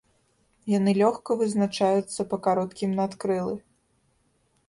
[0.77, 3.53] Яны лёгка вызначаюцца па кароткім надкрылы.